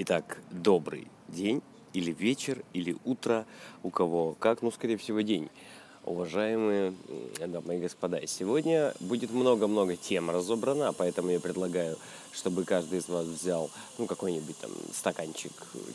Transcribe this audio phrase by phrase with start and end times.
[0.00, 1.60] Итак, добрый день
[1.92, 3.46] или вечер, или утро,
[3.82, 5.50] у кого как, ну, скорее всего, день.
[6.04, 6.94] Уважаемые
[7.40, 11.96] дамы и господа, сегодня будет много-много тем разобрано, поэтому я предлагаю,
[12.30, 15.50] чтобы каждый из вас взял, ну, какой-нибудь там стаканчик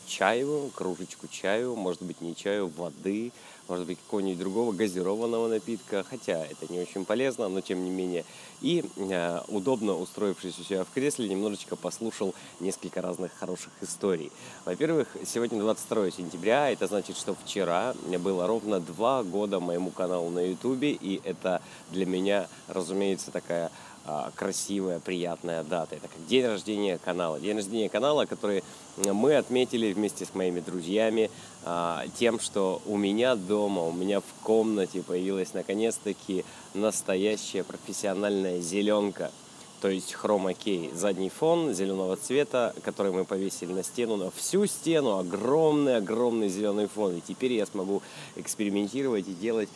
[0.06, 3.32] чаю, кружечку чаю, может быть, не чаю, воды,
[3.74, 8.24] может быть, какого-нибудь другого газированного напитка, хотя это не очень полезно, но тем не менее.
[8.62, 14.32] И э, удобно устроившись у себя в кресле, немножечко послушал несколько разных хороших историй.
[14.66, 20.52] Во-первых, сегодня 22 сентября, это значит, что вчера было ровно два года моему каналу на
[20.52, 21.60] ютубе, и это
[21.90, 23.72] для меня, разумеется, такая
[24.06, 25.96] а, красивая, приятная дата.
[25.96, 27.40] Это как день рождения канала.
[27.40, 28.64] День рождения канала, который
[28.98, 31.32] мы отметили вместе с моими друзьями
[31.66, 39.32] а, тем, что у меня дома, у меня в комнате появилась наконец-таки настоящая профессиональная зеленка–
[39.84, 40.92] то есть хромакей.
[40.94, 47.18] Задний фон зеленого цвета, который мы повесили на стену, на всю стену огромный-огромный зеленый фон.
[47.18, 48.02] И теперь я смогу
[48.38, 49.68] экспериментировать и делать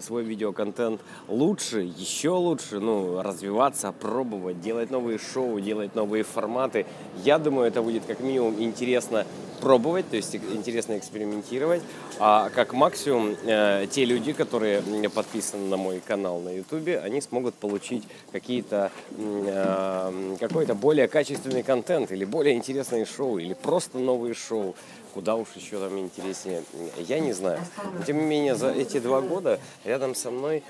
[0.00, 6.86] свой видеоконтент лучше, еще лучше, ну, развиваться, пробовать, делать новые шоу, делать новые форматы.
[7.24, 9.26] Я думаю, это будет как минимум интересно
[9.60, 11.82] пробовать, то есть интересно экспериментировать.
[12.18, 17.54] А как максимум э, те люди, которые подписаны на мой канал на YouTube, они смогут
[17.54, 24.74] получить какие-то э, какой-то более качественный контент или более интересные шоу или просто новые шоу
[25.14, 26.64] куда уж еще там интереснее,
[26.98, 27.60] я не знаю.
[28.06, 30.64] Тем не менее, за эти два года рядом со мной,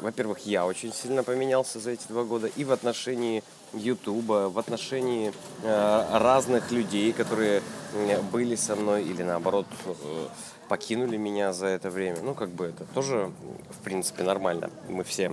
[0.00, 5.32] во-первых, я очень сильно поменялся за эти два года и в отношении Ютуба, в отношении
[5.62, 7.62] э, разных людей, которые
[8.30, 10.26] были со мной или наоборот э,
[10.68, 12.18] покинули меня за это время.
[12.22, 13.30] Ну, как бы это тоже,
[13.70, 14.70] в принципе, нормально.
[14.88, 15.32] Мы все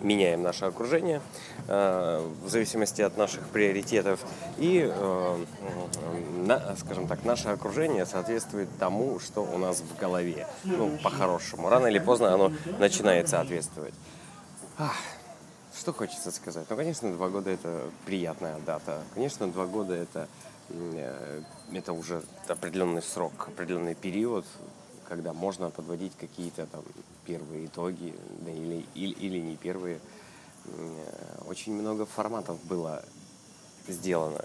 [0.00, 1.20] меняем наше окружение
[1.68, 4.20] э, в зависимости от наших приоритетов.
[4.58, 5.44] И, э,
[6.78, 10.46] скажем так, наше окружение соответствует тому, что у нас в голове.
[10.64, 11.68] Ну, по-хорошему.
[11.68, 13.94] Рано или поздно оно начинает соответствовать.
[15.76, 16.66] Что хочется сказать?
[16.70, 19.02] Ну, конечно, два года это приятная дата.
[19.14, 20.28] Конечно, два года это,
[20.68, 24.46] э, это уже определенный срок, определенный период,
[25.08, 26.82] когда можно подводить какие-то там
[27.26, 30.00] первые итоги, да, или, или, или не первые.
[31.46, 33.02] Очень много форматов было
[33.88, 34.40] сделано.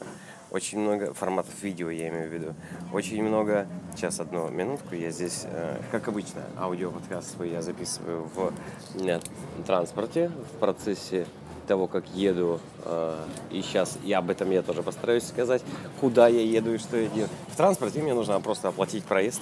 [0.52, 2.56] Очень много форматов видео, я имею в виду.
[2.92, 3.68] Очень много...
[3.96, 4.96] Сейчас, одну минутку.
[4.96, 8.52] Я здесь, э, как обычно, аудиоподкаст свой я записываю в
[8.96, 9.22] нет,
[9.68, 11.28] транспорте в процессе
[11.68, 12.60] того, как еду.
[12.84, 15.62] Э, и сейчас я об этом я тоже постараюсь сказать,
[16.00, 17.30] куда я еду и что я делаю.
[17.50, 19.42] В транспорте мне нужно просто оплатить проезд.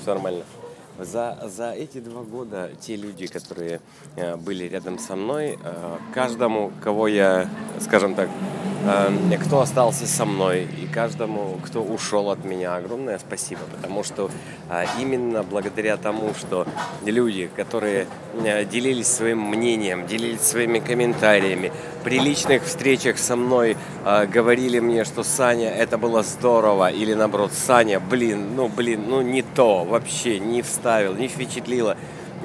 [0.00, 0.44] Все нормально.
[0.98, 3.80] За, за эти два года те люди, которые
[4.16, 7.48] э, были рядом со мной, э, каждому, кого я,
[7.80, 8.28] скажем так,
[9.44, 14.30] кто остался со мной и каждому, кто ушел от меня, огромное спасибо, потому что
[14.70, 16.66] э, именно благодаря тому, что
[17.04, 18.06] люди, которые
[18.44, 21.72] э, делились своим мнением, делились своими комментариями,
[22.04, 27.52] при личных встречах со мной э, говорили мне, что Саня, это было здорово, или наоборот,
[27.52, 31.96] Саня, блин, ну блин, ну не то, вообще не вставил, не впечатлило.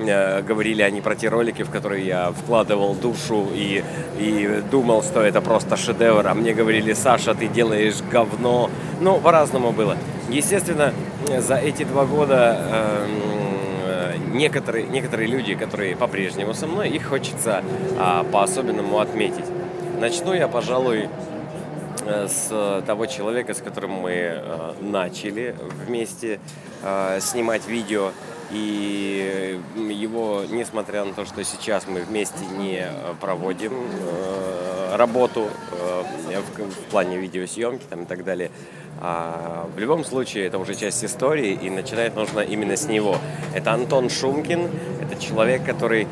[0.07, 3.83] Э, говорили они про те ролики, в которые я вкладывал душу и,
[4.17, 8.69] и думал, что это просто шедевр, а мне говорили, Саша, ты делаешь говно.
[9.01, 9.97] Ну, по-разному было.
[10.29, 10.93] Естественно,
[11.39, 13.07] за эти два года э,
[14.31, 17.63] некоторые, некоторые люди, которые по-прежнему со мной, их хочется
[17.97, 19.45] а, по-особенному отметить.
[19.99, 21.09] Начну я, пожалуй,
[22.05, 25.55] э, с того человека, с которым мы э, начали
[25.85, 26.39] вместе
[26.83, 28.11] э, снимать видео.
[28.51, 32.87] И его, несмотря на то, что сейчас мы вместе не
[33.21, 36.03] проводим э, работу э,
[36.39, 38.49] в, в плане видеосъемки там, и так далее,
[39.01, 43.17] а, в любом случае это уже часть истории, и начинать нужно именно с него.
[43.53, 44.67] Это Антон Шумкин,
[45.01, 46.05] это человек, который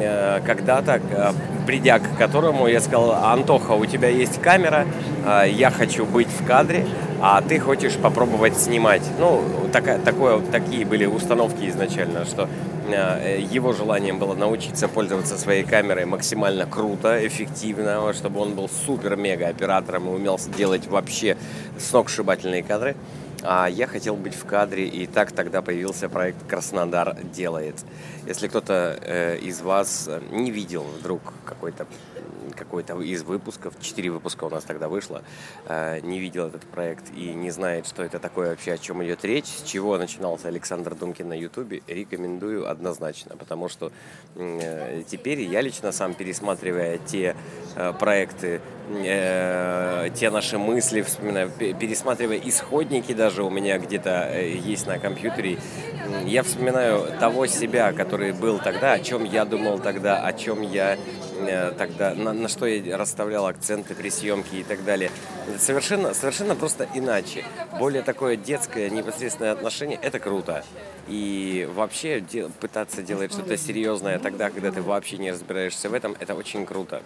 [0.00, 1.32] э, когда-то, э,
[1.66, 4.86] придя к которому, я сказал, Антоха, у тебя есть камера,
[5.24, 6.86] э, я хочу быть в кадре,
[7.20, 9.02] а ты хочешь попробовать снимать.
[9.18, 9.42] Ну,
[9.72, 12.48] такая, такое, такие были установки изначально, что
[12.88, 19.48] э, его желанием было научиться пользоваться своей камерой максимально круто, эффективно, чтобы он был супер-мега
[19.48, 21.36] оператором и умел делать вообще
[21.78, 22.96] сногсшибательные кадры.
[23.42, 27.76] А я хотел быть в кадре, и так тогда появился проект «Краснодар делает».
[28.26, 31.86] Если кто-то э, из вас не видел вдруг какой-то
[32.50, 35.22] какой-то из выпусков, четыре выпуска у нас тогда вышло,
[35.66, 39.24] э, не видел этот проект и не знает, что это такое вообще, о чем идет
[39.24, 43.92] речь, с чего начинался Александр Думкин на Ютубе, рекомендую однозначно, потому что
[44.34, 47.36] э, теперь я лично сам пересматривая те
[47.74, 55.58] э, проекты, те наши мысли, вспоминаю, пересматривая исходники даже у меня где-то есть на компьютере,
[56.24, 60.96] я вспоминаю того себя, который был тогда, о чем я думал тогда, о чем я
[61.78, 65.10] тогда, на, на что я расставлял акценты при съемке и так далее.
[65.58, 67.44] Совершенно, совершенно просто иначе.
[67.78, 70.64] Более такое детское, непосредственное отношение– это круто.
[71.08, 76.16] И вообще де, пытаться делать что-то серьезное тогда, когда ты вообще не разбираешься в этом,
[76.18, 77.02] это очень круто.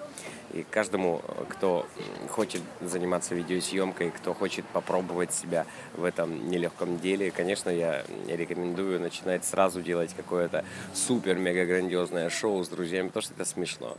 [0.52, 1.86] И каждому, кто
[2.28, 9.44] хочет заниматься видеосъемкой, кто хочет попробовать себя в этом нелегком деле, конечно, я рекомендую начинать
[9.44, 13.96] сразу делать какое-то супер-мега-грандиозное шоу с друзьями, потому что это смешно.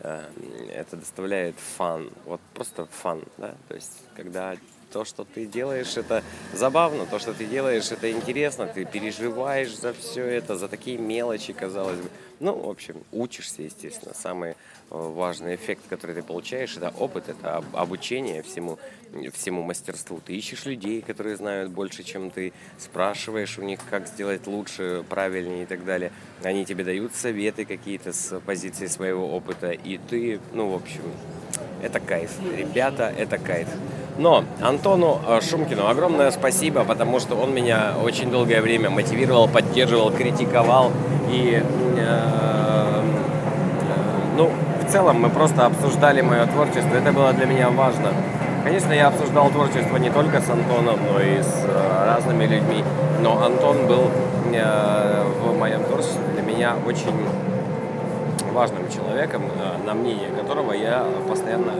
[0.00, 0.28] Э,
[0.72, 4.56] это доставляет фан, вот просто фан, да, то есть когда
[4.96, 9.92] то, что ты делаешь, это забавно, то, что ты делаешь, это интересно, ты переживаешь за
[9.92, 12.08] все это, за такие мелочи, казалось бы.
[12.40, 14.14] Ну, в общем, учишься, естественно.
[14.14, 14.54] Самый э,
[14.90, 18.78] важный эффект, который ты получаешь, это опыт, это обучение всему,
[19.34, 20.18] всему мастерству.
[20.24, 25.64] Ты ищешь людей, которые знают больше, чем ты, спрашиваешь у них, как сделать лучше, правильнее
[25.64, 26.10] и так далее.
[26.42, 31.02] Они тебе дают советы какие-то с позиции своего опыта, и ты, ну, в общем,
[31.82, 32.30] это кайф.
[32.56, 33.68] Ребята, это кайф.
[34.18, 40.10] Но Антону э, Шумкину огромное спасибо, потому что он меня очень долгое время мотивировал, поддерживал,
[40.10, 40.90] критиковал.
[41.30, 43.02] И, э, э,
[44.36, 44.50] ну,
[44.86, 46.94] в целом мы просто обсуждали мое творчество.
[46.94, 48.08] Это было для меня важно.
[48.64, 51.66] Конечно, я обсуждал творчество не только с Антоном, но и с
[52.06, 52.82] разными людьми.
[53.20, 54.10] Но Антон был
[55.40, 57.12] в моем творчестве для меня очень
[58.52, 59.42] важным человеком,
[59.84, 61.72] на мнение которого я постоянно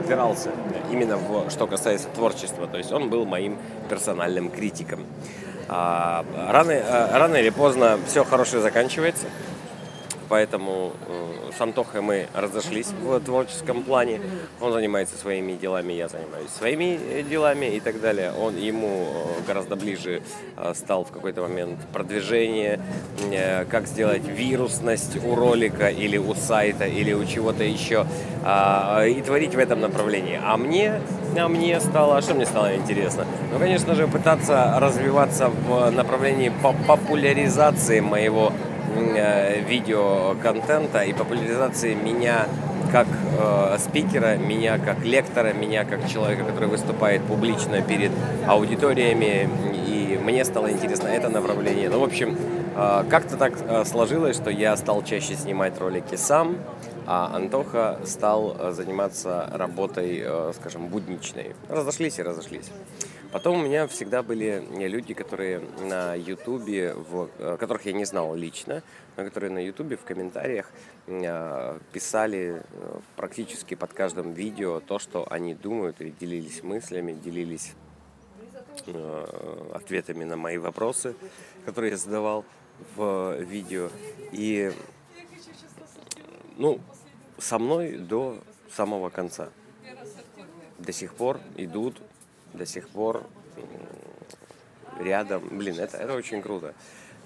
[0.00, 0.50] опирался
[0.90, 2.66] именно в, что касается творчества.
[2.66, 3.56] То есть он был моим
[3.88, 5.06] персональным критиком.
[5.68, 9.26] А, рано, э, рано или поздно все хорошее заканчивается
[10.30, 14.20] поэтому э, с Антохой мы разошлись в творческом плане.
[14.60, 18.32] Он занимается своими делами, я занимаюсь своими э, делами и так далее.
[18.40, 20.22] Он ему э, гораздо ближе
[20.56, 22.80] э, стал в какой-то момент продвижение,
[23.70, 28.06] как сделать вирусность у ролика или у сайта или у чего-то еще
[28.44, 30.40] э, и творить в этом направлении.
[30.42, 31.00] А мне,
[31.36, 33.26] а мне стало, а что мне стало интересно?
[33.52, 36.52] Ну, конечно же, пытаться развиваться в направлении
[36.86, 38.52] популяризации моего
[39.66, 42.46] видеоконтента и популяризации меня
[42.90, 48.10] как э, спикера, меня как лектора, меня как человека, который выступает публично перед
[48.46, 49.48] аудиториями.
[49.86, 51.88] И мне стало интересно это направление.
[51.88, 52.36] Ну, в общем,
[52.76, 56.56] э, как-то так э, сложилось, что я стал чаще снимать ролики сам,
[57.06, 61.54] а Антоха стал э, заниматься работой, э, скажем, будничной.
[61.68, 62.70] Разошлись и разошлись.
[63.32, 66.96] Потом у меня всегда были люди, которые на Ютубе,
[67.38, 68.82] э, которых я не знал лично,
[69.16, 70.68] но которые на Ютубе в комментариях
[71.06, 77.74] э, писали э, практически под каждым видео то, что они думают, и делились мыслями, делились
[79.74, 81.14] ответами на мои вопросы,
[81.66, 82.44] которые я задавал
[82.96, 83.90] в видео.
[84.32, 84.72] И
[86.56, 86.80] ну,
[87.38, 88.38] со мной до
[88.74, 89.50] самого конца.
[90.78, 92.00] До сих пор идут
[92.54, 93.24] до сих пор
[95.00, 95.42] рядом.
[95.50, 96.74] Блин, это, это очень круто.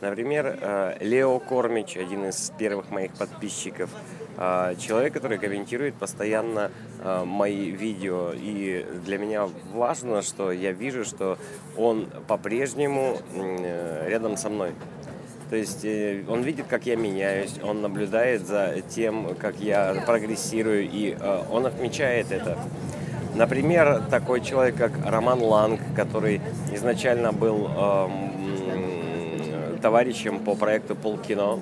[0.00, 3.91] Например, э, Лео Кормич, один из первых моих подписчиков,
[4.37, 6.71] э, человек, который комментирует постоянно
[7.03, 8.32] э, мои видео.
[8.35, 11.39] И для меня важно, что я вижу, что
[11.77, 13.19] он по-прежнему
[14.06, 14.72] рядом со мной.
[15.51, 15.84] То есть
[16.29, 21.17] он видит, как я меняюсь, он наблюдает за тем, как я прогрессирую, и
[21.51, 22.58] он отмечает это.
[23.34, 26.41] Например, такой человек, как Роман Ланг, который
[26.72, 28.08] изначально был э,
[29.82, 31.58] товарищем по проекту Полкино.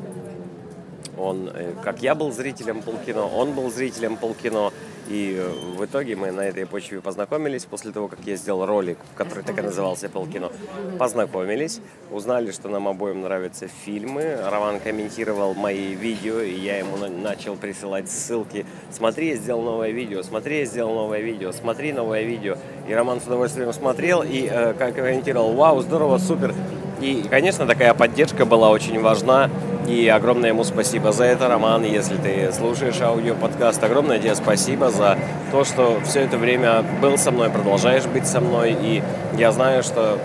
[1.16, 4.70] Он, э, как я был зрителем Полкино, он был зрителем Полкино.
[5.12, 8.96] И э, в итоге мы на этой почве познакомились после того, как я сделал ролик,
[9.14, 10.50] который так и назывался «Полкино».
[10.98, 14.38] Познакомились, узнали, что нам обоим нравятся фильмы.
[14.42, 18.64] Роман комментировал мои видео, и я ему начал присылать ссылки.
[18.90, 22.56] Смотри, я сделал новое видео, смотри, я сделал новое видео, смотри новое видео.
[22.88, 26.54] И Роман с удовольствием смотрел и э, комментировал, вау, здорово, супер.
[27.02, 29.50] И, конечно, такая поддержка была очень важна.
[29.88, 31.84] И огромное ему спасибо за это, Роман.
[31.84, 35.18] Если ты слушаешь аудиоподкаст, огромное тебе спасибо за
[35.50, 38.76] то, что все это время был со мной, продолжаешь быть со мной.
[38.80, 39.02] И
[39.36, 40.18] я знаю, что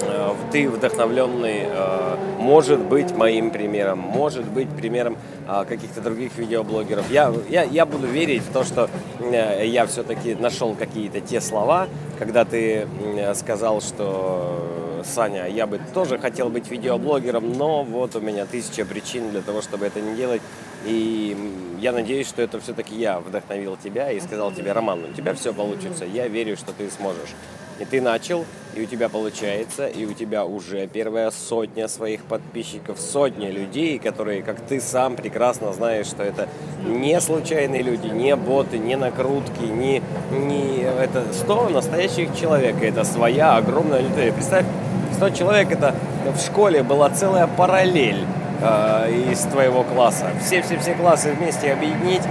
[0.00, 7.10] э, ты вдохновленный, э, может быть моим примером, может быть примером а, каких-то других видеоблогеров.
[7.10, 8.88] Я, я, я буду верить в то, что
[9.20, 11.86] э, я все-таки нашел какие-то те слова,
[12.18, 12.88] когда ты
[13.34, 19.30] сказал, что Саня, я бы тоже хотел быть видеоблогером, но вот у меня тысяча причин
[19.30, 20.42] для того, чтобы это не делать.
[20.84, 21.36] И
[21.80, 25.52] я надеюсь, что это все-таки я вдохновил тебя и сказал тебе, Роман, у тебя все
[25.54, 27.34] получится, я верю, что ты сможешь.
[27.80, 28.44] И ты начал,
[28.76, 34.42] и у тебя получается, и у тебя уже первая сотня своих подписчиков, сотня людей, которые,
[34.42, 36.48] как ты сам прекрасно знаешь, что это
[36.86, 43.56] не случайные люди, не боты, не накрутки, не, не это 100 настоящих человек, это своя
[43.56, 44.32] огромная аудитория.
[44.32, 44.66] Представь,
[45.14, 45.94] 100 человек это
[46.32, 48.24] в школе была целая параллель
[48.60, 50.26] э, из твоего класса.
[50.44, 52.22] Все-все-все классы вместе объединить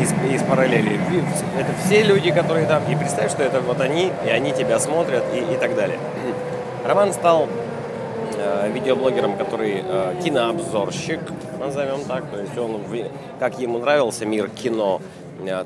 [0.00, 0.98] из, из параллели.
[1.58, 2.82] Это все люди, которые там.
[2.90, 5.98] И представь, что это вот они, и они тебя смотрят и, и так далее.
[6.84, 7.46] Роман стал
[8.36, 11.20] э, видеоблогером, который э, кинообзорщик,
[11.60, 12.24] назовем так.
[12.26, 12.80] То есть он,
[13.38, 15.00] как ему нравился мир кино,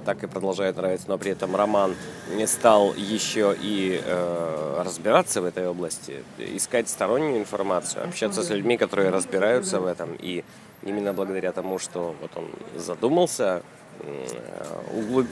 [0.04, 1.94] так и продолжает нравиться, но при этом Роман
[2.34, 8.76] не стал еще и э, разбираться в этой области, искать стороннюю информацию, общаться с людьми,
[8.76, 10.16] которые разбираются в этом.
[10.18, 10.44] И
[10.82, 13.62] именно благодаря тому, что вот он задумался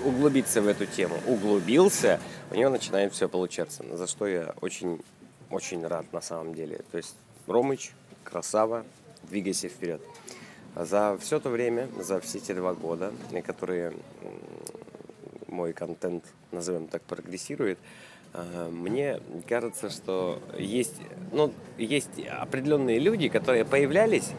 [0.04, 2.20] углубиться в эту тему, углубился,
[2.50, 5.00] у него начинает все получаться, за что я очень,
[5.50, 6.80] очень рад на самом деле.
[6.90, 7.14] То есть
[7.46, 7.92] Ромыч,
[8.24, 8.84] красава,
[9.22, 10.00] двигайся вперед.
[10.76, 13.12] За все то время, за все эти два года,
[13.46, 13.92] которые
[15.46, 17.78] мой контент, назовем так, прогрессирует,
[18.32, 20.96] э, мне кажется, что есть,
[21.32, 24.30] ну, есть определенные люди, которые появлялись,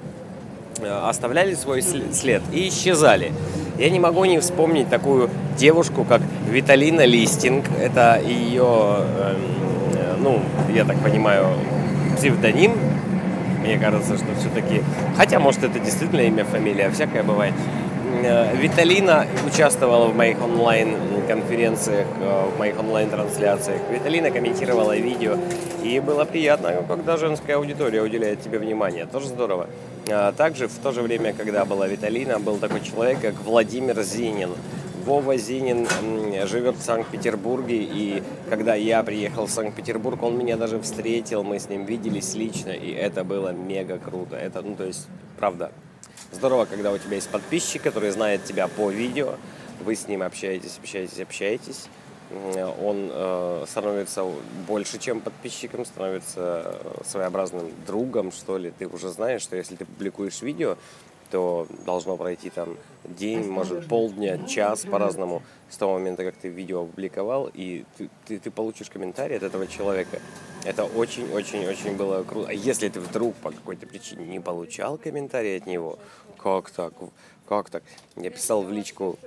[0.79, 3.31] э, оставляли свой след и исчезали.
[3.77, 7.65] Я не могу не вспомнить такую девушку, как Виталина Листинг.
[7.79, 9.41] Это ее, эм,
[9.95, 10.41] э, ну,
[10.73, 11.47] я так понимаю,
[12.17, 12.94] псевдоним.
[13.65, 14.83] Мне кажется, что все-таки...
[15.17, 17.55] Хотя, может, это действительно имя, фамилия, всякое бывает.
[18.23, 23.81] Э, Виталина участвовала в моих онлайн-конференциях, э, в моих онлайн-трансляциях.
[23.89, 25.37] Виталина комментировала видео,
[25.83, 29.07] и было приятно, когда женская аудитория уделяет тебе внимание.
[29.07, 29.67] Тоже здорово.
[30.07, 34.51] А также в то же время, когда была Виталина, был такой человек, как Владимир Зинин.
[35.05, 35.87] Вова Зинин
[36.47, 41.69] живет в Санкт-Петербурге, и когда я приехал в Санкт-Петербург, он меня даже встретил, мы с
[41.69, 44.35] ним виделись лично, и это было мега круто.
[44.35, 45.07] Это, ну, то есть,
[45.37, 45.71] правда,
[46.31, 49.35] здорово, когда у тебя есть подписчик, который знает тебя по видео,
[49.83, 51.85] вы с ним общаетесь, общаетесь, общаетесь,
[52.81, 54.25] он э, становится
[54.67, 58.73] больше, чем подписчиком, становится своеобразным другом, что ли.
[58.75, 60.77] Ты уже знаешь, что если ты публикуешь видео,
[61.29, 66.83] то должно пройти там день, может полдня, час по-разному с того момента, как ты видео
[66.83, 70.19] опубликовал, и ты, ты, ты получишь комментарий от этого человека.
[70.63, 72.49] Это очень-очень-очень было круто.
[72.49, 75.99] А если ты вдруг по какой-то причине не получал комментарий от него,
[76.37, 76.93] как так?
[77.47, 77.83] Как так?
[78.15, 79.17] Я писал в личку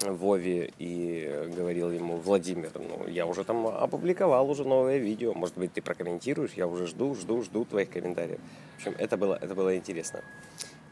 [0.00, 5.72] Вове и говорил ему, Владимир, ну, я уже там опубликовал уже новое видео, может быть,
[5.72, 8.40] ты прокомментируешь, я уже жду, жду, жду твоих комментариев.
[8.74, 10.20] В общем, это было, это было интересно.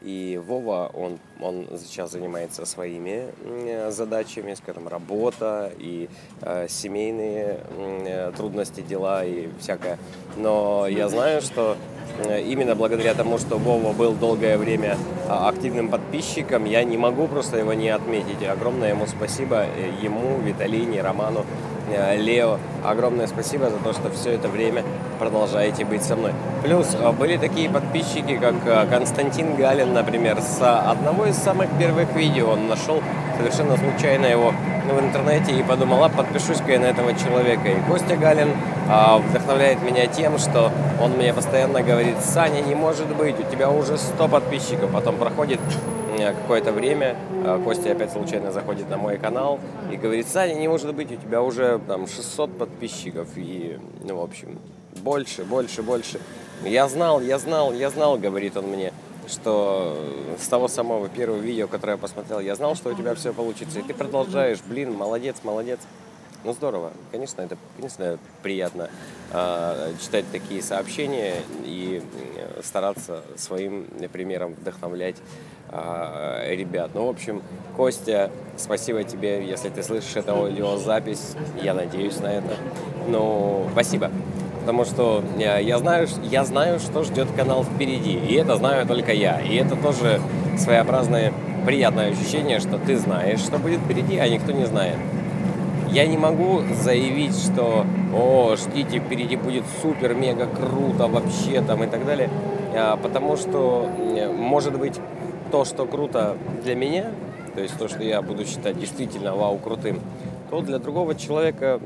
[0.03, 3.29] И Вова, он, он сейчас занимается своими
[3.89, 6.09] задачами, скажем, работа и
[6.41, 9.97] э, семейные э, трудности, дела и всякое.
[10.35, 11.77] Но я знаю, что
[12.19, 17.27] Э, именно благодаря тому, что Вова был долгое время а, активным подписчиком, я не могу
[17.27, 18.43] просто его не отметить.
[18.43, 21.72] Огромное ему спасибо, э, ему, Виталине, Роману, э,
[22.17, 22.57] Лео.
[22.83, 24.83] Огромное спасибо за то, что все это время
[25.19, 26.33] продолжаете быть со мной.
[26.63, 32.51] Плюс были такие подписчики, как Константин Галин, например, с одного из самых первых видео.
[32.51, 33.01] Он нашел
[33.37, 34.53] совершенно случайно его
[34.91, 37.69] в интернете и подумал, а подпишусь-ка я на этого человека.
[37.69, 38.49] И Костя Галин
[38.89, 40.71] а, вдохновляет меня тем, что
[41.01, 44.91] он мне постоянно говорит, Саня, не может быть, у тебя уже 100 подписчиков.
[44.91, 45.59] Потом проходит
[46.17, 47.15] какое-то время,
[47.45, 49.59] а, Костя опять случайно заходит на мой канал
[49.91, 53.27] и говорит, Саня, не может быть, у тебя уже там 600 подписчиков.
[53.35, 54.59] И, ну, в общем,
[55.01, 56.19] больше, больше, больше.
[56.63, 58.93] Я знал, я знал, я знал, говорит он мне
[59.27, 59.97] что
[60.37, 63.79] с того самого первого видео, которое я посмотрел, я знал, что у тебя все получится.
[63.79, 65.79] И ты продолжаешь, блин, молодец, молодец.
[66.43, 68.89] Ну здорово, конечно, это, конечно, приятно
[69.31, 72.03] э, читать такие сообщения и
[72.61, 75.15] стараться своим примером вдохновлять
[75.69, 76.91] э, ребят.
[76.93, 77.41] Ну, в общем,
[77.77, 82.57] Костя, спасибо тебе, если ты слышишь эту аудиозапись, я надеюсь на это.
[83.07, 84.11] Ну, спасибо
[84.63, 89.11] потому что я, я, знаю, я знаю, что ждет канал впереди, и это знаю только
[89.11, 89.41] я.
[89.41, 90.21] И это тоже
[90.57, 91.33] своеобразное
[91.65, 94.95] приятное ощущение, что ты знаешь, что будет впереди, а никто не знает.
[95.93, 97.85] Я не могу заявить, что
[98.15, 102.31] «О, ждите, впереди будет супер, мега круто вообще» там и так далее,
[102.73, 103.87] а, потому что,
[104.33, 104.99] может быть,
[105.51, 107.11] то, что круто для меня,
[107.53, 110.01] то есть то, что я буду считать действительно вау крутым,
[110.49, 111.79] то для другого человека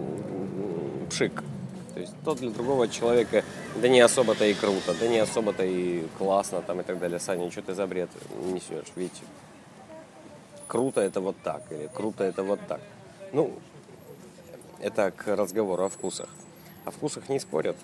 [1.09, 1.43] пшик.
[1.93, 3.43] То есть то для другого человека,
[3.81, 7.19] да не особо-то и круто, да не особо-то и классно там и так далее.
[7.19, 8.09] Саня, что ты за бред
[8.53, 8.87] несешь?
[8.95, 9.21] Ведь
[10.65, 12.79] круто это вот так, или круто это вот так.
[13.33, 13.51] Ну,
[14.79, 16.29] это к разговору о вкусах.
[16.85, 17.75] О вкусах не спорят.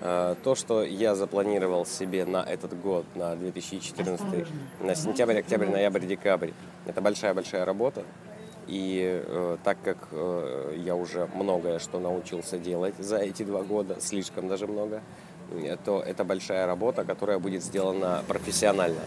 [0.00, 4.46] А, то, что я запланировал себе на этот год, на 2014,
[4.80, 6.50] на сентябрь, октябрь, ноябрь, декабрь,
[6.86, 8.02] это большая-большая работа.
[8.66, 14.00] И э, так как э, я уже многое что научился делать за эти два года,
[14.00, 15.02] слишком даже много,
[15.84, 19.02] то это большая работа, которая будет сделана профессионально.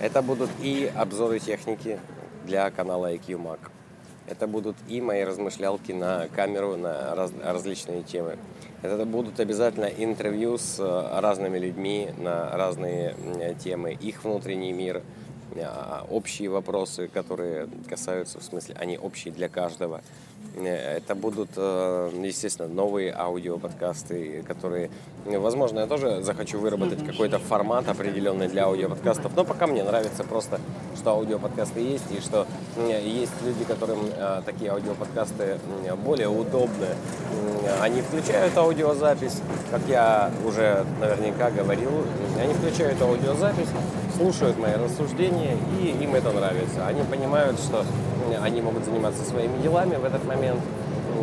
[0.00, 1.98] Это будут и обзоры техники
[2.44, 3.58] для канала IQ Mac.
[4.28, 8.38] Это будут и мои размышлялки на камеру на раз, различные темы.
[8.82, 13.14] Это будут обязательно интервью с э, разными людьми на разные
[13.62, 15.02] темы, их внутренний мир,
[15.54, 15.66] э,
[16.10, 20.02] общие вопросы, которые касаются, в смысле, они общие для каждого.
[20.56, 24.90] Э, это будут, э, естественно, новые аудиоподкасты, которые,
[25.26, 30.60] возможно, я тоже захочу выработать какой-то формат определенный для аудиоподкастов, но пока мне нравится просто,
[30.96, 32.46] что аудиоподкасты есть, и что
[32.88, 35.58] есть люди, которым э, такие аудиоподкасты
[36.04, 36.88] более удобны.
[37.80, 41.90] Они включают аудиозапись, как я уже наверняка говорил,
[42.40, 43.68] они включают аудиозапись,
[44.16, 46.86] слушают мои рассуждения, и им это нравится.
[46.86, 47.84] Они понимают, что
[48.42, 50.60] они могут заниматься своими делами в этот момент,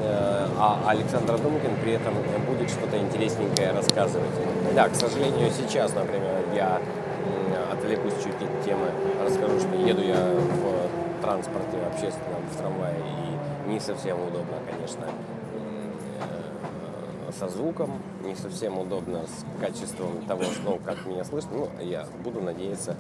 [0.04, 2.14] э, а Александр Думкин при этом
[2.48, 4.30] будет что-то интересненькое рассказывать.
[4.76, 6.80] Да, к сожалению, сейчас, например, я
[7.72, 8.88] отвлекусь чуть от темы,
[9.24, 12.96] расскажу, что еду я в транспорте общественном, в трамвае,
[13.68, 16.73] и не совсем удобно, конечно, э,
[17.40, 17.92] со звуком,
[18.24, 21.52] не совсем удобно с качеством того, ну, как меня слышно.
[21.54, 22.96] Ну, я буду надеяться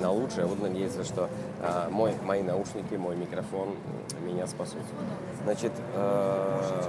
[0.00, 0.46] на лучшее.
[0.46, 1.28] Буду надеяться, что
[1.60, 3.74] э, мой, мои наушники, мой микрофон
[4.20, 4.82] меня спасут.
[5.44, 6.82] Значит, э,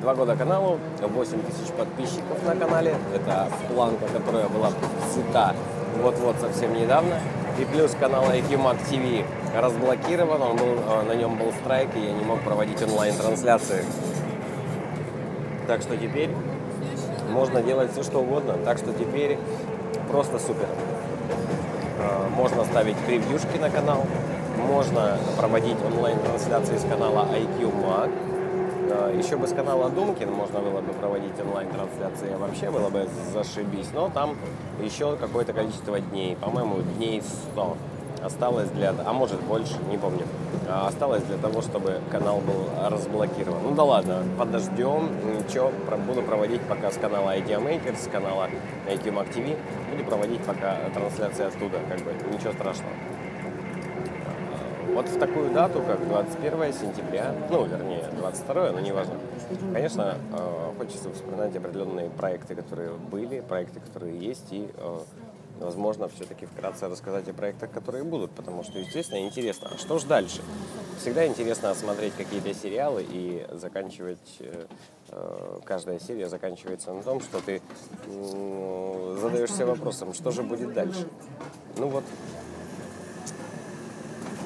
[0.00, 2.94] два года каналу, 8 тысяч подписчиков на канале.
[3.14, 4.70] Это планка, которая была
[5.10, 5.54] взята
[6.02, 7.14] вот-вот совсем недавно.
[7.58, 9.24] И плюс канал IQ Mac TV
[9.56, 10.76] разблокирован, он был,
[11.06, 13.84] на нем был страйк, и я не мог проводить онлайн-трансляции.
[15.68, 16.30] Так что теперь
[17.28, 18.54] можно делать все, что угодно.
[18.64, 19.38] Так что теперь
[20.10, 20.66] просто супер.
[21.98, 24.06] Э, можно ставить превьюшки на канал,
[24.66, 28.10] можно проводить онлайн-трансляции с канала IQ Mag.
[28.90, 33.90] Э, Еще бы с канала Думкин можно было бы проводить онлайн-трансляции, вообще было бы зашибись.
[33.92, 34.38] Но там
[34.82, 37.20] еще какое-то количество дней, по-моему, дней
[37.52, 37.76] 100
[38.24, 40.37] осталось для, а может больше, не помню, а
[40.68, 43.62] осталось для того, чтобы канал был разблокирован.
[43.62, 45.72] Ну да ладно, подождем, ничего,
[46.06, 47.58] буду проводить пока с канала Idea
[47.96, 48.48] с канала
[48.86, 49.56] IQ Mac TV,
[49.90, 52.92] буду проводить пока трансляции оттуда, как бы, ничего страшного.
[54.94, 59.14] Вот в такую дату, как 21 сентября, ну, вернее, 22, но неважно,
[59.72, 64.68] конечно, э, хочется вспоминать определенные проекты, которые были, проекты, которые есть, и
[65.60, 70.06] возможно, все-таки вкратце рассказать о проектах, которые будут, потому что, естественно, интересно, а что же
[70.06, 70.42] дальше?
[70.98, 74.66] Всегда интересно осмотреть какие-то сериалы и заканчивать, э,
[75.10, 77.62] э, каждая серия заканчивается на том, что ты
[79.20, 81.08] задаешься вопросом, что же будет дальше?
[81.76, 82.04] Ну вот,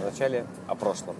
[0.00, 1.16] вначале о прошлом.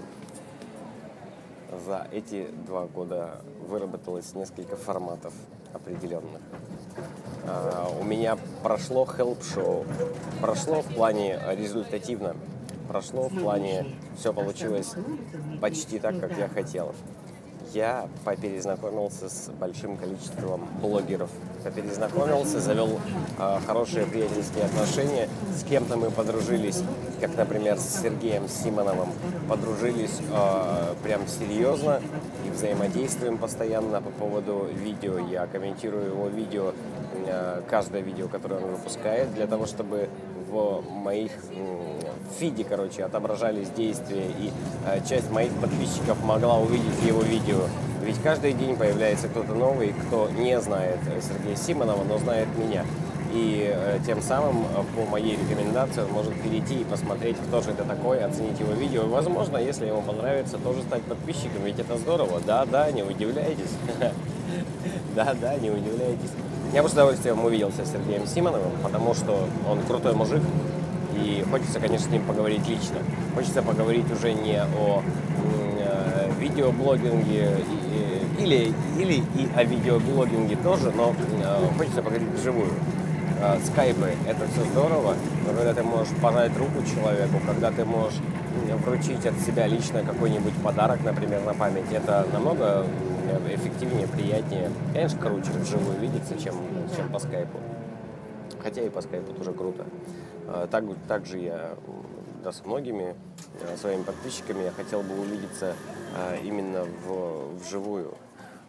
[1.87, 5.33] За эти два года выработалось несколько форматов
[5.73, 6.41] определенных.
[7.47, 9.85] А, у меня прошло хелп-шоу.
[10.41, 12.37] Прошло в плане результативно.
[12.89, 13.87] Прошло в плане
[14.19, 14.95] все получилось
[15.61, 16.95] почти так, как я хотел.
[17.73, 21.31] Я поперезнакомился с большим количеством блогеров.
[21.65, 23.01] Поперезнакомился, завел
[23.39, 25.27] э, хорошие приятельские отношения.
[25.57, 26.83] С кем-то мы подружились,
[27.21, 29.09] как, например, с Сергеем Симоновым.
[29.49, 32.03] Подружились э, прям серьезно
[32.47, 35.19] и взаимодействуем постоянно по поводу видео.
[35.19, 36.75] Я комментирую его видео
[37.27, 40.09] Э, каждое видео, которое он выпускает, для того, чтобы
[40.53, 41.33] в моих
[42.33, 44.53] в фиде, короче, отображались действия, и
[44.87, 47.63] э, часть моих подписчиков могла увидеть его видео.
[48.03, 52.85] Ведь каждый день появляется кто-то новый, кто не знает Сергея Симонова, но знает меня.
[53.33, 57.85] И э, тем самым по моей рекомендации он может перейти и посмотреть, кто же это
[57.85, 59.05] такой, оценить его видео.
[59.05, 62.41] И, возможно, если ему понравится, тоже стать подписчиком, ведь это здорово.
[62.47, 63.73] Да-да, не удивляйтесь.
[65.17, 66.31] Да-да, не удивляйтесь.
[66.73, 70.41] Я бы с удовольствием увиделся с Сергеем Симоновым, потому что он крутой мужик,
[71.15, 72.97] и хочется, конечно, с ним поговорить лично.
[73.35, 75.03] Хочется поговорить уже не о
[75.81, 77.59] э, видеоблогинге
[78.39, 82.71] или, или и о видеоблогинге тоже, но э, хочется поговорить вживую.
[83.43, 85.15] э, скайпы– это все здорово,
[85.47, 88.19] но когда ты можешь пожать руку человеку, когда ты можешь
[88.85, 92.87] вручить от себя лично какой-нибудь подарок, например, на память, это намного
[93.55, 94.71] эффективнее, приятнее.
[94.93, 96.55] Конечно, круче вживую видеться, чем,
[96.97, 97.59] чем по скайпу.
[98.63, 99.87] Хотя и по скайпу тоже круто.
[100.47, 101.77] А, так, также я
[102.43, 103.15] да, с многими
[103.61, 105.75] э, своими подписчиками я хотел бы увидеться
[106.17, 108.15] а, именно в, вживую.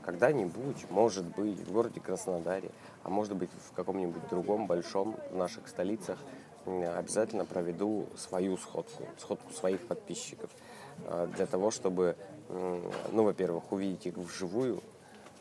[0.05, 2.71] Когда-нибудь, может быть, в городе Краснодаре,
[3.03, 6.17] а может быть в каком-нибудь другом большом в наших столицах
[6.65, 10.49] обязательно проведу свою сходку, сходку своих подписчиков
[11.05, 12.15] а, для того, чтобы,
[12.49, 14.81] ну, во-первых, увидеть их вживую,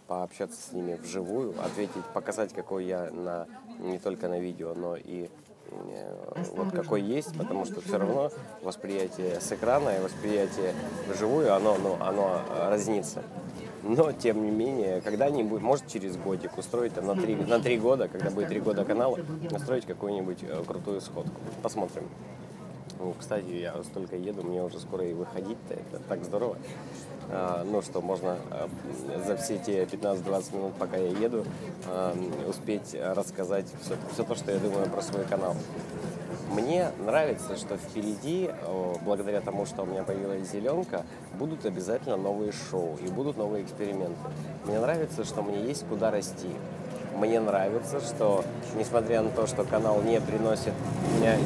[0.07, 3.47] пообщаться с ними вживую, ответить, показать, какой я на,
[3.79, 5.29] не только на видео, но и
[5.73, 8.31] Э, вот какой есть, потому что все равно
[8.63, 10.75] восприятие с экрана и восприятие
[11.09, 13.23] вживую, оно, ну, оно разнится.
[13.83, 18.09] Но, тем не менее, когда-нибудь, может, через годик устроить там, на, три, на три года,
[18.09, 19.19] когда будет три года канала,
[19.51, 21.35] устроить какую-нибудь э, крутую сходку.
[21.63, 22.09] Посмотрим.
[22.99, 26.57] Ну, кстати, я столько еду, мне уже скоро и выходить-то, это так здорово.
[27.31, 28.69] А, ну, что можно а,
[29.27, 31.45] за все те 15-20 минут, пока я еду,
[31.87, 32.15] а,
[32.49, 35.57] успеть рассказать все, все то, что я думаю про свой канал.
[36.51, 38.51] Мне нравится, что впереди,
[39.05, 41.07] благодаря тому, что у меня появилась зеленка,
[41.39, 44.21] будут обязательно новые шоу и будут новые эксперименты.
[44.67, 46.51] Мне нравится, что мне есть куда расти.
[47.15, 48.45] Мне нравится, что
[48.75, 50.73] несмотря на то, что канал не приносит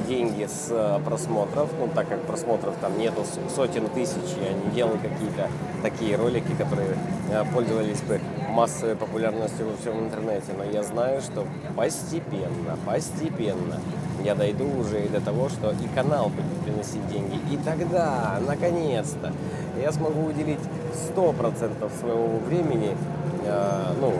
[0.09, 3.25] деньги с э, просмотров, ну так как просмотров там нету
[3.55, 5.49] сотен тысяч, я не делаю какие-то
[5.83, 6.97] такие ролики, которые
[7.31, 11.45] э, пользовались бы массовой популярностью во всем интернете, но я знаю, что
[11.77, 13.81] постепенно, постепенно
[14.25, 17.39] я дойду уже и до того, что и канал будет приносить деньги.
[17.53, 19.33] И тогда, наконец-то,
[19.81, 20.61] я смогу уделить
[21.15, 22.97] 100% своего времени,
[23.45, 24.15] э, ну,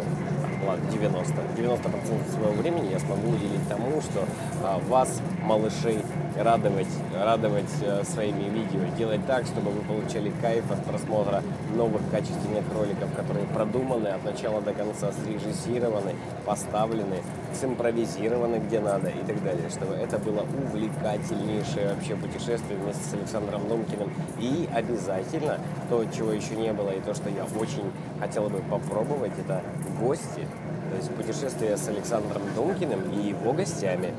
[0.67, 1.33] ладно, 90.
[1.57, 4.25] 90% своего времени я смогу уделить тому, что
[4.63, 6.03] а, вас, малышей,
[6.39, 11.43] радовать, радовать а, своими видео, делать так, чтобы вы получали кайф от просмотра
[11.75, 17.23] новых качественных роликов, которые продуманы от начала до конца, срежиссированы, поставлены,
[17.61, 23.67] симпровизированы где надо и так далее, чтобы это было увлекательнейшее вообще путешествие вместе с Александром
[23.69, 24.11] Ломкиным.
[24.39, 29.33] И обязательно то, чего еще не было, и то, что я очень хотел бы попробовать,
[29.39, 29.63] это
[30.01, 30.47] гости,
[30.91, 34.15] то есть путешествие с Александром Думкиным и его гостями,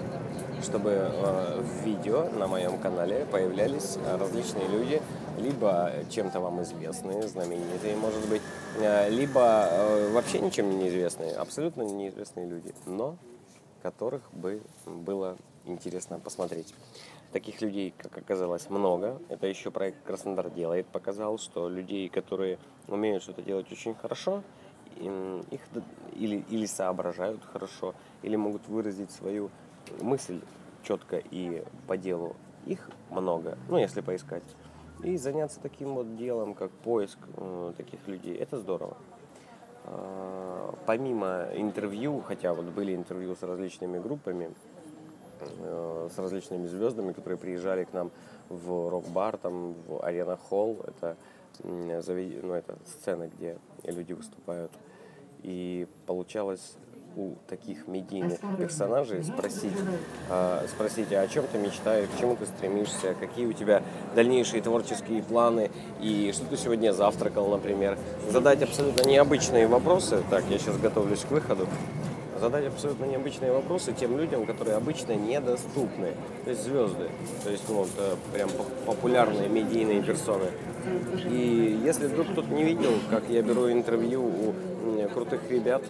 [0.61, 5.01] чтобы э, в видео на моем канале появлялись различные люди,
[5.37, 8.41] либо чем-то вам известные, знаменитые, может быть,
[8.79, 13.17] э, либо э, вообще ничем не неизвестные, абсолютно неизвестные люди, но
[13.81, 16.73] которых бы было интересно посмотреть.
[17.31, 19.21] Таких людей, как оказалось, много.
[19.29, 24.43] Это еще проект Краснодар делает, показал, что людей, которые умеют что-то делать очень хорошо,
[24.99, 25.61] их
[26.15, 27.93] или, или соображают хорошо,
[28.23, 29.51] или могут выразить свою
[30.01, 30.41] мысль
[30.83, 32.35] четко и по делу.
[32.65, 34.43] Их много, ну, если поискать.
[35.03, 38.97] И заняться таким вот делом, как поиск э, таких людей, это здорово.
[39.85, 44.51] Э, помимо интервью, хотя вот были интервью с различными группами,
[45.39, 48.11] э, с различными звездами, которые приезжали к нам
[48.49, 51.15] в рок-бар, там, в арена холл, это,
[51.63, 54.71] ну, это сцена, где люди выступают
[55.43, 56.75] и получалось
[57.17, 59.73] у таких медийных персонажей спросить,
[60.29, 63.81] э, спросить, а о чем ты мечтаешь, к чему ты стремишься, какие у тебя
[64.15, 67.97] дальнейшие творческие планы и что ты сегодня завтракал, например.
[68.29, 70.23] Задать абсолютно необычные вопросы.
[70.29, 71.67] Так, я сейчас готовлюсь к выходу
[72.39, 76.13] задать абсолютно необычные вопросы тем людям, которые обычно недоступны.
[76.43, 77.09] То есть звезды,
[77.43, 78.49] то есть вот э, прям
[78.85, 80.45] популярные медийные персоны.
[81.29, 84.53] И если вдруг кто-то не видел, как я беру интервью у
[85.07, 85.83] крутых ребят,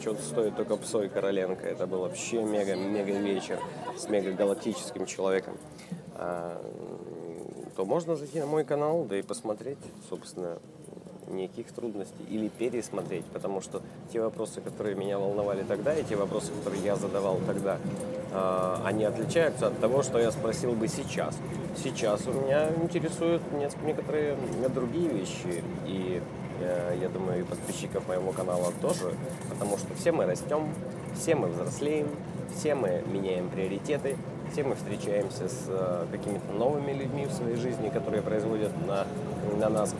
[0.00, 1.66] что-то стоит только Псой Короленко.
[1.66, 3.58] Это был вообще мега-мега вечер
[3.96, 5.56] с мега-галактическим человеком.
[6.16, 6.60] А,
[7.76, 9.78] то можно зайти на мой канал, да и посмотреть,
[10.08, 10.58] собственно,
[11.28, 16.52] никаких трудностей или пересмотреть, потому что те вопросы, которые меня волновали тогда, и те вопросы,
[16.52, 17.78] которые я задавал тогда,
[18.32, 21.36] а, они отличаются от того, что я спросил бы сейчас.
[21.82, 24.36] Сейчас у меня интересуют некоторые
[24.68, 26.22] другие вещи, и
[26.60, 29.12] я думаю, и подписчиков моего канала тоже,
[29.48, 30.68] потому что все мы растем,
[31.14, 32.08] все мы взрослеем,
[32.56, 34.16] все мы меняем приоритеты,
[34.52, 39.04] все мы встречаемся с э, какими-то новыми людьми в своей жизни, которые производят на,
[39.58, 39.94] на нас,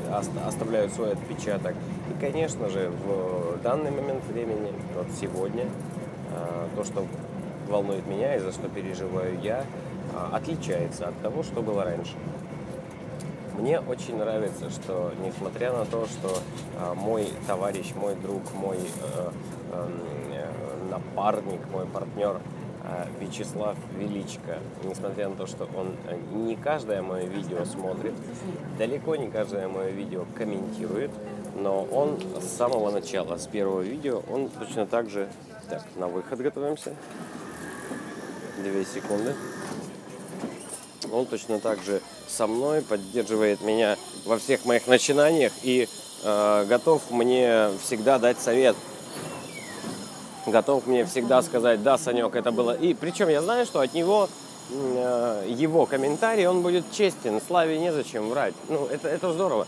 [0.47, 1.75] оставляют свой отпечаток.
[2.11, 7.05] И, конечно же, в данный момент времени, вот сегодня, э, то, что
[7.69, 9.64] волнует меня и за что переживаю я, э,
[10.33, 12.14] отличается от того, что было раньше.
[13.59, 16.37] Мне очень нравится, что несмотря на то, что
[16.95, 18.79] мой товарищ, мой друг, мой
[20.90, 22.40] напарник, мой партнер–
[22.87, 24.59] а, Вячеслав Величко.
[24.83, 28.12] Несмотря на то, что он э, не каждое мое видео смотрит,
[28.77, 31.11] далеко не каждое мое видео комментирует,
[31.57, 35.31] но он с самого начала, с первого видео, он точно так же...
[35.71, 36.95] Так, на выход готовимся.
[38.59, 39.35] Две секунды.
[41.14, 45.88] Он точно так же со мной поддерживает меня во всех моих начинаниях и
[46.22, 48.77] э, готов мне всегда дать совет
[50.46, 52.77] готов мне всегда сказать, да, Санек, это было.
[52.77, 54.29] И причем я знаю, что от него
[54.70, 58.55] э, его комментарий, он будет честен, Славе незачем врать.
[58.68, 59.66] Ну, это, это здорово.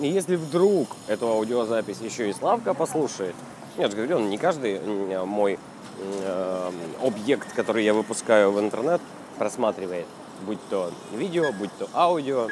[0.00, 3.34] И если вдруг эту аудиозапись еще и Славка послушает,
[3.76, 4.80] я же говорю, он не каждый
[5.24, 5.58] мой
[5.98, 6.70] э,
[7.02, 9.00] объект, который я выпускаю в интернет,
[9.38, 10.06] просматривает.
[10.46, 12.48] Будь то видео, будь то аудио.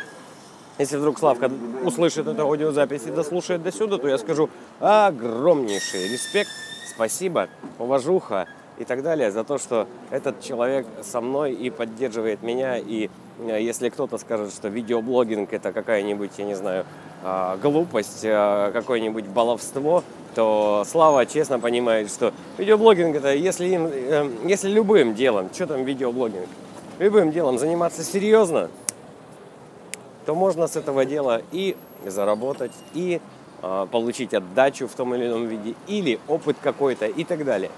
[0.78, 1.50] Если вдруг Славка
[1.84, 4.48] услышит эту аудиозапись и дослушает до сюда, то я скажу
[4.80, 6.50] огромнейший респект
[6.94, 8.46] спасибо, уважуха
[8.78, 12.78] и так далее за то, что этот человек со мной и поддерживает меня.
[12.78, 16.86] И э, если кто-то скажет, что видеоблогинг это какая-нибудь, я не знаю,
[17.22, 20.02] а, глупость, а, какое-нибудь баловство,
[20.34, 25.84] то Слава честно понимает, что видеоблогинг это если, им, э, если любым делом, что там
[25.84, 26.48] видеоблогинг,
[27.02, 28.70] любым делом заниматься серьезно,
[30.24, 33.20] то можно с этого дела и заработать, и
[33.60, 37.70] а, получить отдачу в том или ином виде, или опыт какой-то и так далее.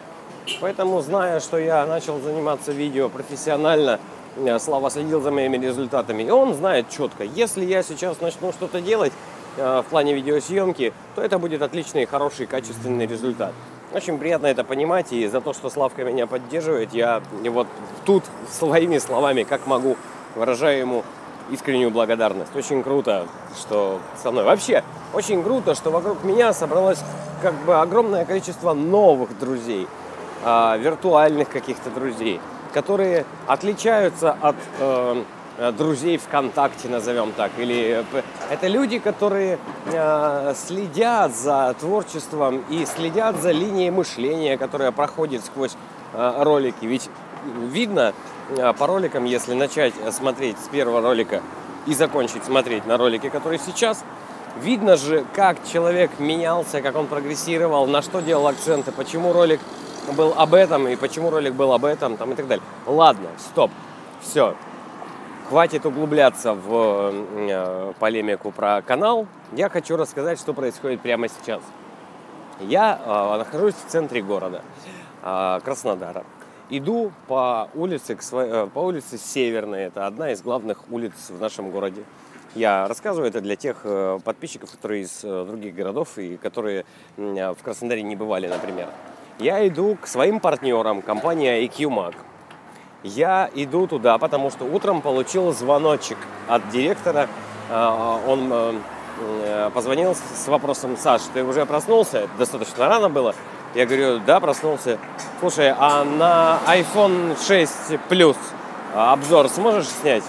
[0.60, 3.98] Поэтому, зная, что я начал заниматься видео профессионально,
[4.36, 8.82] э, Слава следил за моими результатами, и он знает четко, если я сейчас начну что-то
[8.82, 9.14] делать
[9.56, 13.54] э, в плане видеосъемки, то это будет отличный, хороший, качественный результат.
[13.94, 17.68] Очень приятно это понимать, и за то, что Славка меня поддерживает, я вот
[18.04, 19.96] тут своими словами, как могу,
[20.34, 21.04] выражаю ему
[21.48, 22.56] искреннюю благодарность.
[22.56, 24.42] Очень круто, что со мной.
[24.42, 26.98] Вообще, очень круто, что вокруг меня собралось
[27.40, 29.86] как бы огромное количество новых друзей,
[30.44, 32.40] э, виртуальных каких-то друзей,
[32.72, 35.22] которые отличаются от э,
[35.76, 37.52] друзей ВКонтакте, назовем так.
[37.58, 44.90] Или э, это люди, которые э, следят за творчеством и следят за линией мышления, которая
[44.92, 45.76] проходит сквозь
[46.12, 46.84] э, ролики.
[46.84, 47.08] Ведь
[47.70, 48.14] видно,
[48.78, 51.42] по роликам, если начать смотреть с первого ролика
[51.86, 54.02] и закончить смотреть на ролике, который сейчас,
[54.60, 59.60] видно же, как человек менялся, как он прогрессировал, на что делал акценты, почему ролик
[60.16, 62.64] был об этом и почему ролик был об этом там, и так далее.
[62.86, 63.70] Ладно, стоп,
[64.22, 64.54] все.
[65.48, 69.26] Хватит углубляться в э, полемику про канал.
[69.52, 71.60] Я хочу рассказать, что происходит прямо сейчас.
[72.60, 74.62] Я э, нахожусь в центре города
[75.22, 76.24] э, Краснодара.
[76.70, 82.04] Иду по улице, э, по улице Северной, это одна из главных улиц в нашем городе.
[82.54, 86.86] Я рассказываю это для тех э, подписчиков, которые из э, других городов и которые
[87.18, 88.88] в Краснодаре не бывали, например.
[89.38, 92.14] Я иду к своим партнерам, компания IQ
[93.04, 96.16] Я иду туда, потому что утром получил звоночек
[96.48, 97.28] от директора.
[97.70, 98.80] Он
[99.74, 102.28] позвонил с вопросом, Саш, ты уже проснулся?
[102.38, 103.34] Достаточно рано было.
[103.74, 104.98] Я говорю, да, проснулся.
[105.40, 108.36] Слушай, а на iPhone 6 Plus
[108.94, 110.22] обзор сможешь снять?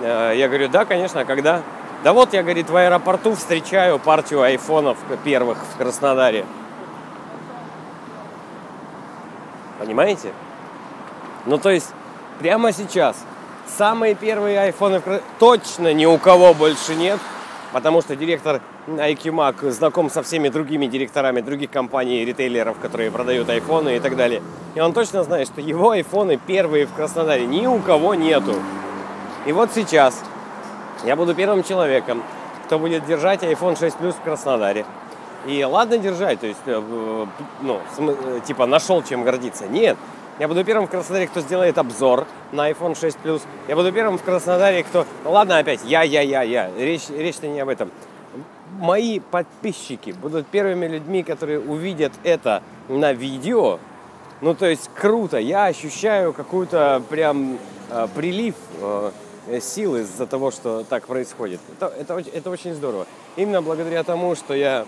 [0.00, 1.62] Э, я говорю, да, конечно, а когда?
[2.02, 6.46] Да вот, я, говорит, в аэропорту встречаю партию айфонов первых в Краснодаре.
[9.78, 10.32] Понимаете?
[11.46, 11.88] Ну, то есть,
[12.38, 13.16] прямо сейчас
[13.76, 15.00] самые первые айфоны
[15.38, 17.18] точно ни у кого больше нет–
[17.74, 23.96] потому что директор IQ знаком со всеми другими директорами других компаний ритейлеров, которые продают айфоны
[23.96, 24.42] и так далее.
[24.76, 28.54] И он точно знает, что его айфоны первые в Краснодаре ни у кого нету.
[29.44, 30.22] И вот сейчас
[31.04, 32.22] я буду первым человеком,
[32.66, 34.86] кто будет держать iPhone 6 Plus в Краснодаре.
[35.44, 37.26] И ладно держать, то есть, э,
[37.60, 37.80] ну,
[38.46, 39.66] типа нашел чем гордиться.
[39.66, 39.98] Нет,
[40.38, 43.42] я буду первым в Краснодаре, кто сделает обзор на iPhone 6 Plus.
[43.68, 45.06] Я буду первым в Краснодаре, кто...
[45.22, 46.70] Ну ладно, опять, я, я, я, я.
[46.76, 47.92] Речь, речь-то не об этом.
[48.78, 53.78] Мои подписчики будут первыми людьми, которые увидят это на видео.
[54.40, 55.38] Ну, то есть круто.
[55.38, 57.58] Я ощущаю какую-то прям
[57.90, 59.12] э, прилив э,
[59.60, 61.60] сил из-за того, что так происходит.
[61.76, 63.06] Это, это, это очень здорово.
[63.36, 64.84] Именно благодаря тому, что я...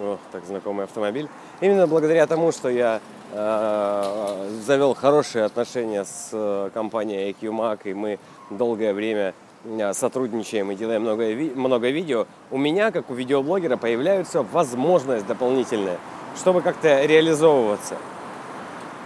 [0.00, 1.28] О, так, знакомый автомобиль.
[1.60, 8.18] Именно благодаря тому, что я Э, завел хорошие отношения с э, компанией IQ и мы
[8.48, 14.42] долгое время э, сотрудничаем и делаем много, много видео, у меня, как у видеоблогера, появляется
[14.42, 15.98] возможность дополнительная,
[16.38, 17.96] чтобы как-то реализовываться.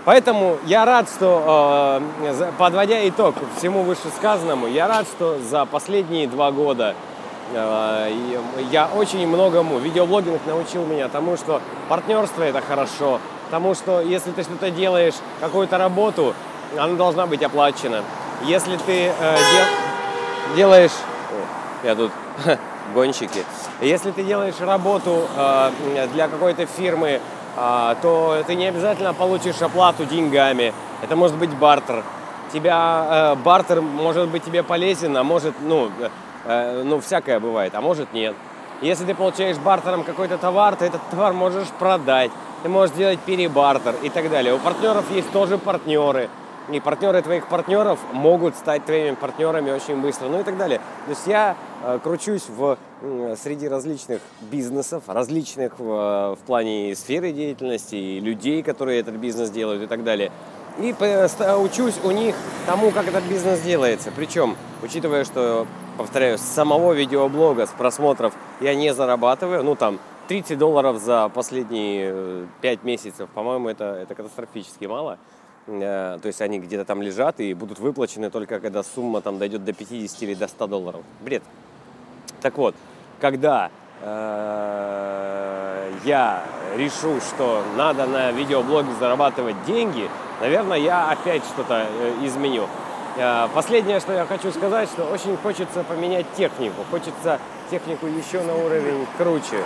[0.04, 2.00] Поэтому я рад, что,
[2.58, 6.94] подводя итог всему вышесказанному, я рад, что за последние два года
[7.52, 13.20] я очень многому, видеоблогинг научил меня тому, что партнерство это хорошо,
[13.52, 16.32] Потому что если ты что-то делаешь, какую-то работу,
[16.74, 18.02] она должна быть оплачена.
[18.44, 20.92] Если ты э, дел, делаешь...
[21.84, 22.12] Я тут
[22.94, 23.44] гонщики.
[23.82, 27.20] Если ты делаешь работу э, для какой-то фирмы,
[27.54, 30.72] э, то ты не обязательно получишь оплату деньгами.
[31.02, 32.02] Это может быть бартер.
[32.52, 35.90] Тебя э, бартер может быть тебе полезен, а может, ну,
[36.44, 38.34] э, ну всякое бывает, а может нет.
[38.80, 42.30] Если ты получаешь бартером какой-то товар, ты этот товар можешь продать.
[42.62, 44.54] Ты можешь сделать перебартер и так далее.
[44.54, 46.28] У партнеров есть тоже партнеры
[46.70, 50.78] и партнеры твоих партнеров могут стать твоими партнерами очень быстро, ну и так далее.
[51.06, 57.32] То есть я э, кручусь в, э, среди различных бизнесов, различных э, в плане сферы
[57.32, 60.30] деятельности, людей, которые этот бизнес делают и так далее.
[60.78, 60.94] И
[61.58, 62.34] учусь у них
[62.66, 64.10] тому, как этот бизнес делается.
[64.14, 65.66] Причем, учитывая, что,
[65.98, 72.46] повторяю, с самого видеоблога, с просмотров я не зарабатываю, ну там 30 долларов за последние
[72.60, 75.18] 5 э, месяцев, по-моему, это, это катастрофически мало.
[75.66, 79.64] Э, то есть они где-то там лежат и будут выплачены только когда сумма там дойдет
[79.64, 81.02] до 50 или до 100 долларов.
[81.20, 81.42] Бред.
[82.40, 82.74] Так вот,
[83.20, 83.70] когда
[86.04, 86.42] я
[86.76, 90.08] решу, что надо на видеоблоге зарабатывать деньги,
[90.40, 92.66] наверное, я опять что-то э, изменю.
[93.16, 96.84] Э, последнее, что я хочу сказать, что очень хочется поменять технику.
[96.90, 97.38] Хочется
[97.70, 99.62] технику еще на уровень круче.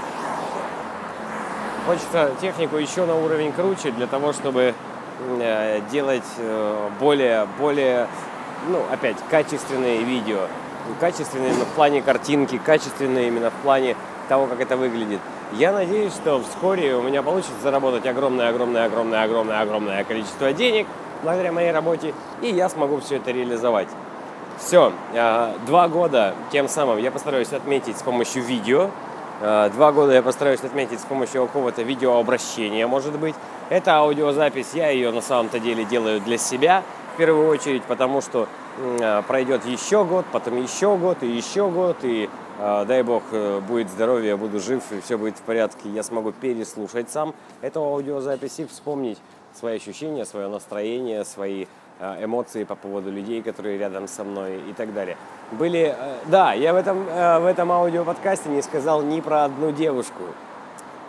[1.86, 4.74] Хочется технику еще на уровень круче для того, чтобы
[5.18, 8.06] Э, делать э, более, более,
[8.68, 10.40] ну, опять, качественные видео.
[11.00, 13.96] Качественные именно в плане картинки, качественные именно в плане
[14.26, 15.20] того, как это выглядит.
[15.52, 20.86] Я надеюсь, что вскоре у меня получится заработать огромное, огромное, огромное, огромное, огромное количество денег
[21.22, 23.88] благодаря моей работе, и я смогу все это реализовать.
[24.58, 28.90] Все, э, два года тем самым я постараюсь отметить с помощью видео,
[29.40, 33.34] Э, два года я постараюсь отметить с помощью какого-то видеообращения, может быть.
[33.68, 36.82] Это аудиозапись, я ее на самом-то деле делаю для себя
[37.14, 38.48] в первую очередь, потому что
[39.26, 43.22] пройдет еще год, потом еще год и еще год, и э, дай бог
[43.68, 47.82] будет здоровье, я буду жив, и все будет в порядке, я смогу переслушать сам эту
[47.82, 49.18] аудиозапись и вспомнить
[49.54, 51.66] свои ощущения, свое настроение, свои
[51.98, 55.16] Э, эмоции по поводу людей, которые рядом со мной и так далее.
[55.52, 59.72] Были, э, да, я в этом, э, в этом аудиоподкасте не сказал ни про одну
[59.72, 60.24] девушку,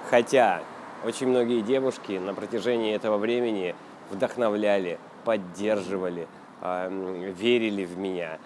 [0.09, 0.61] хотя
[1.05, 3.75] очень многие девушки на протяжении этого времени
[4.11, 6.25] вдохновляли, поддерживали,
[6.61, 8.37] верили в меня,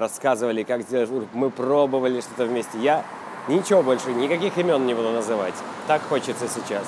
[0.00, 2.78] рассказывали, как сделать Мы пробовали что-то вместе.
[2.78, 3.04] Я
[3.48, 5.54] ничего больше, никаких имен не буду называть.
[5.86, 6.84] Так хочется сейчас.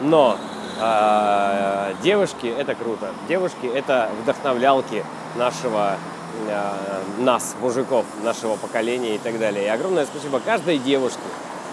[0.00, 0.38] Но
[0.80, 3.10] а, девушки– это круто.
[3.28, 5.04] Девушки– это вдохновлялки
[5.36, 5.96] нашего,
[7.18, 9.64] нас, мужиков, нашего поколения и так далее.
[9.66, 11.20] И огромное спасибо каждой девушке,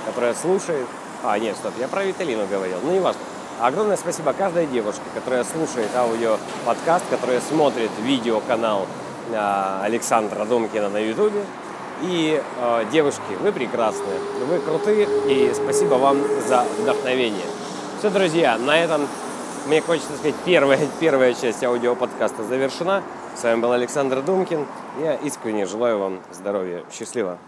[0.05, 0.87] которая слушает.
[1.23, 3.21] А, нет, стоп, я про Виталину говорил, ну не важно.
[3.59, 8.85] Огромное спасибо каждой девушке, которая слушает аудио-подкаст, которая смотрит видеоканал
[9.33, 11.43] а, Александра Думкина на Ютубе.
[12.03, 17.45] И э, девушки, вы прекрасные, вы крутые, и спасибо вам за вдохновение.
[17.97, 19.07] Все, друзья, на этом
[19.65, 23.01] мне хочется сказать, первая, первая часть аудиоподкаста завершена.
[23.35, 24.67] С вами был Александр Думкин.
[25.01, 26.83] Я искренне желаю вам здоровья.
[26.91, 27.39] Счастливо.